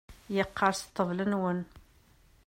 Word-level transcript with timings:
Yeqqerṣ 0.35 0.79
ṭṭbel-nwen. 0.87 1.59